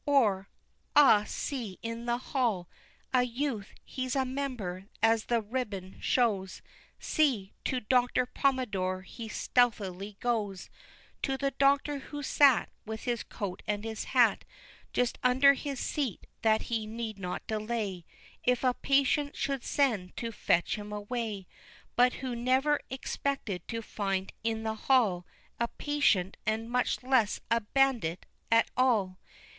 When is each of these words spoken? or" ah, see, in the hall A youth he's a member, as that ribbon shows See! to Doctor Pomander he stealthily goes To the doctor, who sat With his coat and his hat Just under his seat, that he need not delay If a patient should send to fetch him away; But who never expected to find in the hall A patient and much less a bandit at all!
or" 0.07 0.49
ah, 0.95 1.23
see, 1.27 1.77
in 1.83 2.05
the 2.07 2.17
hall 2.17 2.67
A 3.13 3.21
youth 3.21 3.71
he's 3.85 4.15
a 4.15 4.25
member, 4.25 4.87
as 5.03 5.25
that 5.25 5.43
ribbon 5.45 5.99
shows 6.01 6.63
See! 6.97 7.53
to 7.65 7.81
Doctor 7.81 8.25
Pomander 8.25 9.01
he 9.01 9.27
stealthily 9.29 10.17
goes 10.19 10.71
To 11.21 11.37
the 11.37 11.51
doctor, 11.51 11.99
who 11.99 12.23
sat 12.23 12.71
With 12.83 13.01
his 13.03 13.21
coat 13.21 13.61
and 13.67 13.83
his 13.83 14.05
hat 14.05 14.43
Just 14.91 15.19
under 15.21 15.53
his 15.53 15.79
seat, 15.79 16.25
that 16.41 16.63
he 16.63 16.87
need 16.87 17.19
not 17.19 17.45
delay 17.45 18.03
If 18.43 18.63
a 18.63 18.73
patient 18.73 19.35
should 19.35 19.63
send 19.63 20.17
to 20.17 20.31
fetch 20.31 20.77
him 20.77 20.91
away; 20.91 21.45
But 21.95 22.13
who 22.25 22.35
never 22.35 22.79
expected 22.89 23.67
to 23.67 23.83
find 23.83 24.33
in 24.43 24.63
the 24.63 24.73
hall 24.73 25.27
A 25.59 25.67
patient 25.67 26.37
and 26.43 26.71
much 26.71 27.03
less 27.03 27.39
a 27.51 27.61
bandit 27.61 28.25
at 28.51 28.71
all! 28.75 29.19